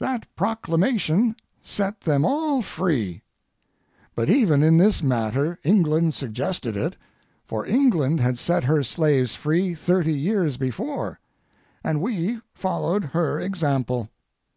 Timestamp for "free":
2.60-3.22, 9.36-9.76